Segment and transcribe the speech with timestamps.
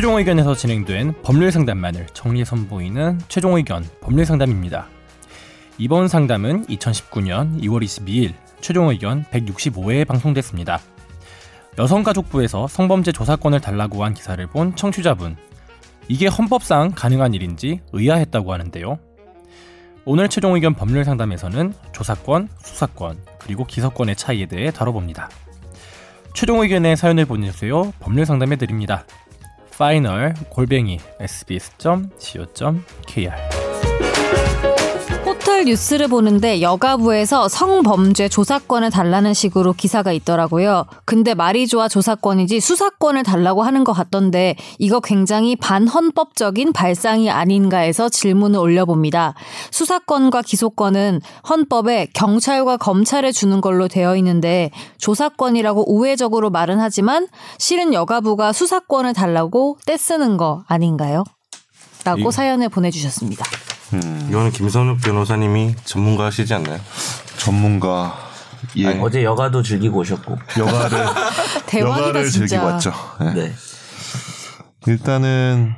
[0.00, 4.86] 최종 의견에서 진행된 법률 상담만을 정리해 선보이는 최종 의견 법률 상담입니다.
[5.76, 8.32] 이번 상담은 2019년 2월 22일
[8.62, 10.80] 최종 의견 165회에 방송됐습니다.
[11.76, 15.36] 여성가족부에서 성범죄 조사권을 달라고 한 기사를 본 청취자분.
[16.08, 18.98] 이게 헌법상 가능한 일인지 의아했다고 하는데요.
[20.06, 25.28] 오늘 최종 의견 법률 상담에서는 조사권, 수사권, 그리고 기소권의 차이에 대해 다뤄봅니다.
[26.32, 27.92] 최종 의견의 사연을 보내주세요.
[28.00, 29.04] 법률 상담해 드립니다.
[29.80, 32.10] final 골뱅이 sbs.co.kr
[35.60, 40.86] 포털 뉴스를 보는데 여가부에서 성범죄 조사권을 달라는 식으로 기사가 있더라고요.
[41.04, 48.08] 근데 말이 좋아 조사권이지 수사권을 달라고 하는 것 같던데 이거 굉장히 반헌법적인 발상이 아닌가 해서
[48.08, 49.34] 질문을 올려봅니다.
[49.70, 58.54] 수사권과 기소권은 헌법에 경찰과 검찰에 주는 걸로 되어 있는데 조사권이라고 우회적으로 말은 하지만 실은 여가부가
[58.54, 61.24] 수사권을 달라고 떼쓰는 거 아닌가요?
[62.04, 63.44] 라고 이- 사연을 보내주셨습니다.
[64.28, 66.78] 이거는 김선욱 변호사님이 전문가시지 않나요?
[67.38, 68.28] 전문가
[68.76, 70.38] 예 아니, 어제 여가도 즐기고 오셨고.
[70.58, 71.06] 여가를
[71.66, 72.46] 대박이다 여가를 진짜.
[72.46, 72.92] 즐기고 왔죠.
[73.22, 73.30] 예.
[73.32, 73.52] 네.
[74.86, 75.74] 일단은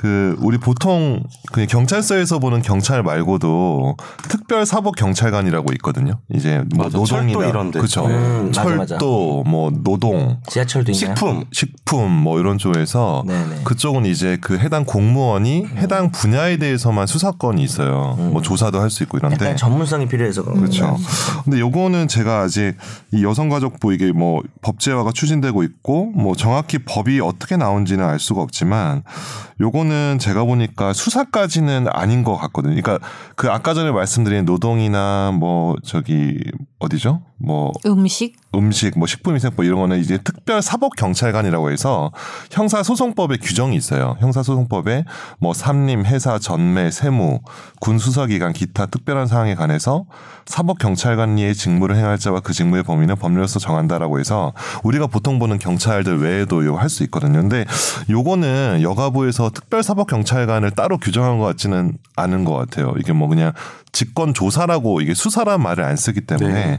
[0.00, 3.98] 그 우리 보통 그냥 경찰서에서 보는 경찰 말고도
[4.30, 6.14] 특별 사법 경찰관이라고 있거든요.
[6.32, 7.80] 이제 뭐 맞아, 노동이나 이런 데.
[7.80, 8.06] 그렇죠.
[8.06, 11.14] 음, 맞아, 철도 뭐 노동 지하철도 있나요?
[11.14, 13.60] 식품 식품 뭐 이런 쪽에서 네네.
[13.64, 18.16] 그쪽은 이제 그 해당 공무원이 해당 분야에 대해서만 수사권이 있어요.
[18.18, 20.96] 뭐 조사도 할 수 있고 이런데 약간 전문성이 필요해서 그런 그렇죠.
[21.44, 22.74] 근데 요거는 제가 아직
[23.12, 29.02] 이 여성가족부 이게 뭐 법제화가 추진되고 있고 뭐 정확히 법이 어떻게 나온지는 알 수가 없지만
[29.60, 32.80] 요거는 제가 보니까 수사까지는 아닌 것 같거든요.
[32.80, 36.38] 그러니까 그 아까 전에 말씀드린 노동이나 뭐 저기
[36.80, 37.22] 어디죠?
[37.36, 38.36] 뭐 음식?
[38.54, 42.10] 음식, 뭐 식품위생법 이런 거는 이제 특별 사법 경찰관이라고 해서
[42.50, 44.16] 형사소송법에 규정이 있어요.
[44.20, 45.04] 형사소송법에
[45.38, 47.40] 뭐 삼림, 회사, 전매, 세무,
[47.80, 50.06] 군 수사기관 기타 특별한 사항에 관해서
[50.46, 54.52] 사법 경찰관리의 직무를 행할 자와 그 직무의 범위는 법률로서 정한다라고 해서
[54.82, 57.40] 우리가 보통 보는 경찰들 외에도 이거 할 수 있거든요.
[57.40, 57.64] 근데
[58.10, 62.94] 요거는 여가부에서 특별 사법 경찰관을 따로 규정한 것 같지는 않은 것 같아요.
[62.98, 63.52] 이게 뭐 그냥
[63.92, 66.69] 직권 조사라고 이게 수사란 말을 안 쓰기 때문에 네.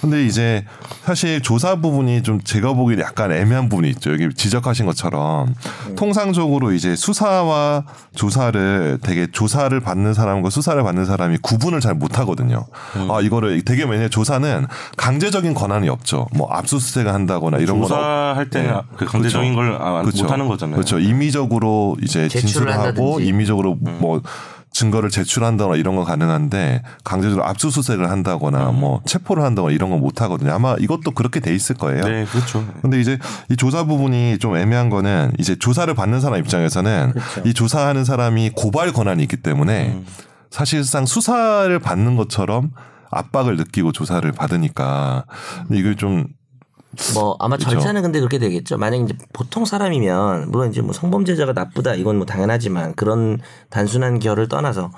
[0.00, 0.64] 근데 이제
[1.04, 4.12] 사실 조사 부분이 좀 제가 보기에 약간 애매한 부분이 있죠.
[4.12, 5.54] 여기 지적하신 것처럼
[5.96, 12.66] 통상적으로 이제 수사와 조사를 되게 조사를 받는 사람과 수사를 받는 사람이 구분을 잘 못하거든요.
[13.10, 14.66] 아 이거를 되게 왜냐 조사는
[14.96, 16.26] 강제적인 권한이 없죠.
[16.34, 20.76] 뭐 압수수색을 한다거나 이런 거 조사할 때는 그 강제적인 걸 아, 못하는 거잖아요.
[20.76, 20.98] 그렇죠.
[20.98, 23.26] 임의적으로 이제 진술을 하고 한다든지.
[23.28, 24.20] 임의적으로 뭐
[24.76, 30.52] 증거를 제출한다거나 이런 건 가능한데 강제적으로 압수수색을 한다거나 뭐 체포를 한다거나 이런 건 못 하거든요.
[30.52, 32.04] 아마 이것도 그렇게 돼 있을 거예요.
[32.04, 32.62] 네, 그렇죠.
[32.82, 33.18] 근데 이제
[33.50, 37.14] 이 조사 부분이 좀 애매한 거는 이제 조사를 받는 사람 입장에서는
[37.46, 40.02] 이 조사하는 사람이 고발 권한이 있기 때문에
[40.50, 42.72] 사실상 수사를 받는 것처럼
[43.10, 45.24] 압박을 느끼고 조사를 받으니까
[45.72, 46.26] 이게 좀
[47.14, 47.72] 뭐 아마 그렇죠.
[47.72, 48.78] 절차는 근데 그렇게 되겠죠.
[48.78, 53.38] 만약 이제 보통 사람이면 물론 이제 뭐 성범죄자가 나쁘다 이건 뭐 당연하지만 그런
[53.70, 54.90] 단순한 결을 떠나서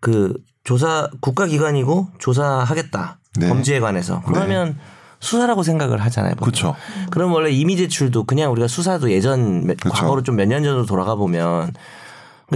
[0.00, 0.34] 그
[0.64, 3.48] 조사 국가기관이고 조사하겠다 네.
[3.48, 4.78] 범죄에 관해서 그러면
[5.20, 6.34] 수사라고 생각을 하잖아요.
[6.36, 6.74] 그렇죠.
[7.10, 9.90] 그럼 원래 이미 제출도 그냥 우리가 수사도 예전 몇- 그쵸.
[9.94, 11.72] 과거로 좀 몇 년 전으로 돌아가 보면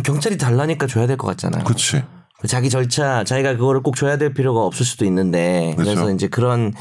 [0.05, 1.65] 경찰이 달라니까 줘야 될 것 같잖아요.
[1.65, 2.03] 그렇지.
[2.39, 6.15] 그 자기 절차 자기가 그거를 꼭 줘야 될 필요가 없을 수도 있는데 그래서 그렇죠.
[6.15, 6.75] 이제 그런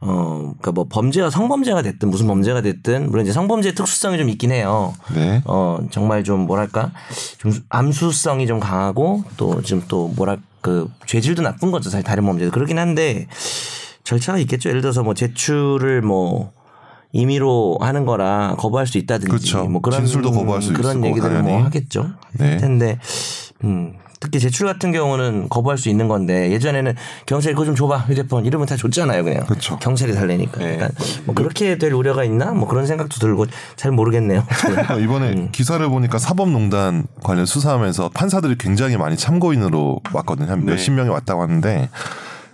[0.00, 4.52] 어 그러니까 뭐 범죄가 성범죄가 됐든 무슨 범죄가 됐든 물론 이제 성범죄의 특수성이 좀 있긴
[4.52, 4.92] 해요.
[5.14, 5.42] 네.
[5.46, 6.92] 어 정말 좀 뭐랄까
[7.38, 12.50] 좀 암수성이 좀 강하고 또 지금 또 뭐랄 그 죄질도 나쁜 거죠 사실 다른 범죄도
[12.50, 13.26] 그렇긴 한데
[14.04, 14.68] 절차가 있겠죠.
[14.68, 16.52] 예를 들어서 뭐 제출을 뭐
[17.12, 19.64] 임의로 하는 거라 거부할 수 있다든지 그렇죠.
[19.68, 21.62] 뭐 그런 진술도 거부할 수 그런 얘기들을 뭐.
[21.62, 22.10] 하겠죠.
[22.32, 22.50] 네.
[22.50, 22.98] 할 텐데
[23.64, 26.94] 음 특히 제출 같은 경우는 거부할 수 있는 건데 예전에는
[27.26, 29.78] 경찰이 그거 좀 줘봐 휴대폰 이러면 다 줬잖아요 그냥 그렇죠.
[29.78, 30.74] 경찰이 달래니까 네.
[30.74, 30.88] 약간
[31.26, 33.46] 뭐 그렇게 될 우려가 있나 뭐 그런 생각도 들고
[33.76, 34.46] 잘 모르겠네요.
[35.02, 35.48] 이번에 음.
[35.52, 40.50] 기사를 보니까 사법농단 관련 수사하면서 판사들이 굉장히 많이 참고인으로 왔거든요.
[40.50, 40.72] 한 네.
[40.72, 41.90] 몇십 명이 왔다고 하는데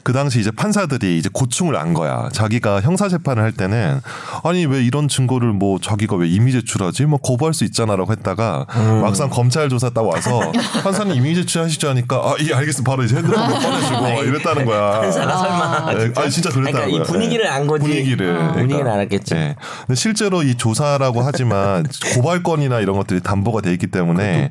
[0.02, 2.28] 그 당시 이제 판사들이 이제 고충을 안 거야.
[2.32, 4.00] 자기가 형사 재판을 할 때는
[4.44, 7.04] 아니 왜 이런 증거를 뭐 자기가 왜 임의 제출하지?
[7.06, 9.00] 뭐 거부할 수 있잖아라고 했다가 음.
[9.02, 10.40] 막상 검찰 조사 딱 와서
[10.82, 12.90] 판사님 임의 제출하시죠 하니까 아, 예 알겠습니다.
[12.90, 15.00] 바로 이제 핸드폰 꺼내시고 막 이랬다는 거야.
[15.00, 17.02] 판사가 설마 네, 아니 진짜 그랬다는 그러니까 이 거야.
[17.04, 17.50] 분위기를 네.
[17.50, 17.86] 안 거지.
[17.86, 19.34] 분위기를 어, 분위기는 알았겠지.
[19.34, 19.56] 네.
[19.86, 24.48] 근데 실제로 이 조사라고 하지만 고발권이나 이런 것들이 담보가 돼 있기 때문에.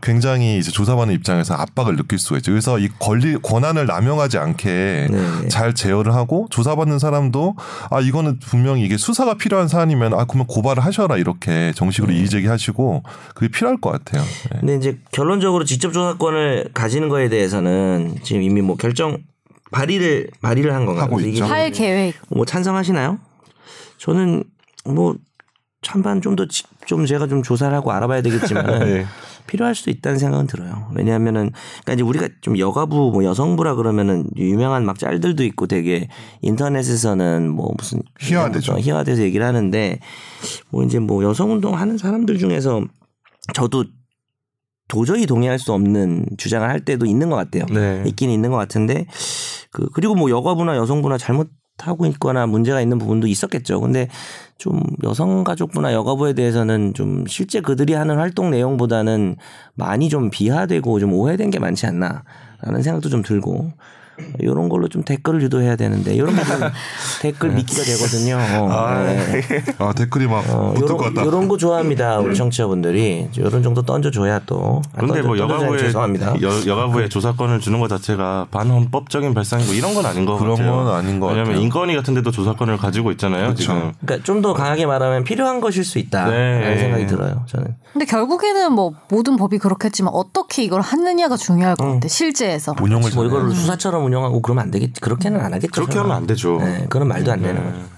[0.00, 2.52] 굉장히 이제 조사받는 입장에서 압박을 느낄 수가 있죠.
[2.52, 5.48] 그래서 이 권리 권한을 남용하지 않게 때 네.
[5.48, 7.56] 잘 제어를 하고 조사받는 사람도
[7.90, 13.02] 아 이거는 분명히 이게 수사가 필요한 사안이면 아 그러면 고발을 하셔라 이렇게 정식으로 이의 제기하시고
[13.34, 14.22] 그게 필요할 것 같아요.
[14.52, 14.58] 네.
[14.60, 19.18] 근데 이제 결론적으로 직접 조사권을 가지는 거에 대해서는 지금 이미 뭐 결정
[19.70, 21.04] 발의를 발의를 한 건가요?
[21.04, 21.44] 하고 이게 있죠.
[21.46, 22.14] 할 계획.
[22.28, 23.18] 뭐 찬성하시나요?
[23.98, 24.44] 저는
[24.84, 25.16] 뭐
[25.80, 29.06] 찬반 좀 더좀 제가 좀 조사를 하고 알아봐야 되겠지만 예.
[29.46, 30.90] 필요할 수도 있다는 생각은 들어요.
[30.94, 31.50] 왜냐하면은
[31.82, 36.08] 그러니까 이제 우리가 좀 여가부 뭐 여성부라 그러면은 유명한 막 짤들도 있고 되게
[36.40, 38.72] 인터넷에서는 뭐 무슨 희화되죠.
[38.72, 39.98] 어, 희화돼서 얘기를 하는데
[40.70, 42.82] 뭐 이제 뭐 여성 운동 하는 사람들 중에서
[43.54, 43.84] 저도
[44.88, 47.64] 도저히 동의할 수 없는 주장을 할 때도 있는 것 같아요.
[47.72, 48.02] 네.
[48.06, 49.06] 있긴 있는 것 같은데
[49.70, 51.48] 그 그리고 뭐 여가부나 여성부나 잘못
[51.78, 53.80] 하고 있거나 문제가 있는 부분도 있었겠죠.
[53.80, 54.08] 근데
[54.58, 59.36] 좀 여성가족부나 여가부에 대해서는 좀 실제 그들이 하는 활동 내용보다는
[59.74, 63.72] 많이 좀 비하되고 좀 오해된 게 많지 않나라는 생각도 좀 들고
[64.40, 66.70] 이런 걸로 좀 댓글을 유도해야 되는데 이런 부분
[67.22, 68.36] 댓글 미끼가 되거든요.
[68.36, 69.42] 어, 네.
[69.78, 71.24] 아 댓글이 막 어, 붙을 것 같다.
[71.24, 72.18] 요런 거 좋아합니다.
[72.18, 74.82] 우리 청취자분들이 이런 정도 던져줘야 또.
[74.94, 76.34] 아, 근데 던져- 뭐 여가부에 죄송합니다.
[76.42, 80.72] 여, 여가부에 조사권을 주는 것 자체가 반헌법적인 발상이고 이런 건 아닌 것 그런 같아요.
[80.84, 81.62] 건 아닌 것 왜냐하면 같아요.
[81.64, 83.44] 인권위 같은 데도 조사권을 가지고 있잖아요.
[83.44, 83.62] 그렇죠.
[83.62, 83.92] 지금.
[84.04, 86.76] 그러니까 좀 더 강하게 말하면 필요한 것일 수 있다라는 네.
[86.78, 87.44] 생각이 들어요.
[87.46, 87.76] 저는.
[87.92, 92.08] 근데 결국에는 뭐 모든 법이 그렇겠지만 어떻게 이걸 하느냐가 중요할 것 같아.
[92.08, 92.74] 실제에서.
[92.82, 93.24] 운영을 뭐.
[93.24, 95.00] 이거를 수사처럼 운영하고 그러면 안 되겠지.
[95.00, 95.72] 그렇게는 안 하겠죠.
[95.72, 96.04] 그렇게 설마.
[96.04, 96.58] 하면 안 되죠.
[96.58, 97.92] 네, 그건 말도 안 되는 거죠.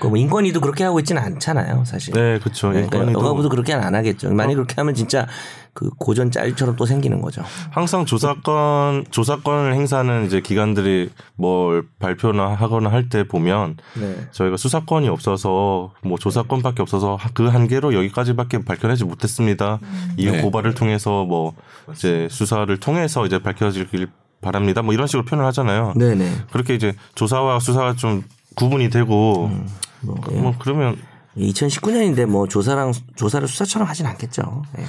[0.00, 2.14] 그뭐 인권위도 그렇게 하고 있지는 않잖아요, 사실.
[2.14, 2.68] 네, 그렇죠.
[2.70, 4.30] 그러니까 인권위도 여가부도 그렇게 안 하겠죠.
[4.32, 5.26] 만약 에 그렇게 하면 진짜
[5.74, 7.42] 그 고전 짤처럼 또 생기는 거죠.
[7.70, 14.16] 항상 조사권 조사권을 행사하는 이제 기관들이 뭘 발표나 하거나 할 때 보면 네.
[14.30, 19.80] 저희가 수사권이 없어서 뭐 조사권밖에 없어서 그 한계로 여기까지밖에 밝혀내지 못했습니다.
[20.16, 20.40] 이 네.
[20.40, 21.52] 고발을 통해서 뭐
[21.92, 24.08] 이제 수사를 통해서 이제 밝혀지길
[24.40, 24.82] 바랍니다.
[24.82, 25.92] 뭐 이런 식으로 표현을 하잖아요.
[25.96, 26.30] 네네.
[26.52, 28.22] 그렇게 이제 조사와 수사가 좀
[28.56, 29.50] 구분이 되고
[30.00, 30.96] 뭐, 뭐 그러면
[31.48, 34.62] 2019년인데 뭐 조사랑 조사를 수사처럼 하진 않겠죠.
[34.76, 34.84] 네.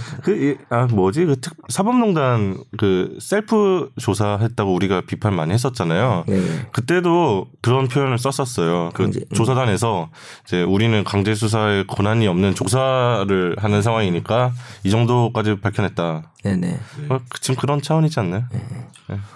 [0.69, 6.25] 그아 뭐지 그 특, 사법농단 그 셀프 조사했다고 우리가 비판 많이 했었잖아요.
[6.27, 6.41] 네.
[6.71, 8.89] 그때도 그런 표현을 썼었어요.
[8.93, 9.35] 그 강제- 음.
[9.35, 10.09] 조사단에서
[10.45, 14.51] 이제 우리는 강제 수사에 권한이 없는 조사를 하는 상황이니까
[14.83, 16.31] 이 정도까지 밝혀냈다.
[16.43, 16.79] 네네.
[17.09, 18.43] 어, 지금 그런 차원이지 않나요?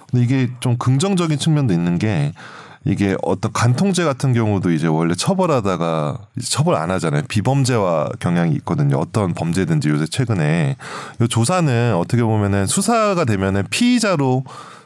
[0.10, 2.34] 근데 이게 좀 긍정적인 측면도 있는 게
[2.86, 7.24] 이게 어떤 간통죄 같은 경우도 이제 원래 처벌하다가 이제 처벌 안 하잖아요.
[7.28, 8.98] 비범죄화 경향이 있거든요.
[8.98, 10.78] 어떤 범죄든지 요새 최근에
[11.20, 14.44] 이 조사는 어떻게 보면은 수사가 되면은 피의자로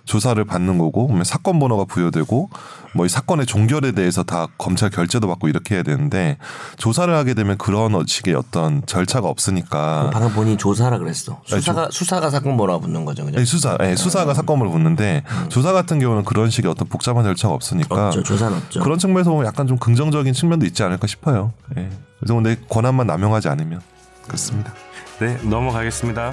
[0.09, 2.49] 조사를 받는 거고, 그러면 사건 번호가 부여되고,
[2.95, 6.37] 뭐 이 사건의 종결에 대해서 다 검찰 결재도 받고 이렇게 해야 되는데
[6.77, 11.39] 조사를 하게 되면 그런 식의 어떤 절차가 없으니까 방금 본인이 조사라 그랬어.
[11.51, 13.23] 아니, 수사가 수사가 사건 뭐라 붙는 거죠?
[13.29, 18.07] 네, 수사, 예, 수사가 사건을 붙는데 조사 같은 경우는 그런 식의 어떤 복잡한 절차가 없으니까
[18.07, 18.23] 없죠.
[18.23, 18.79] 조사는 없죠.
[18.79, 21.53] 그런 측면에서 보면 약간 좀 긍정적인 측면도 있지 않을까 싶어요.
[21.77, 21.89] 예.
[22.19, 23.81] 그래서 근데 권한만 남용하지 않으면
[24.25, 24.73] 그렇습니다.
[25.19, 26.31] 네 넘어가겠습니다.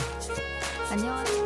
[0.90, 1.45] 안녕하세요.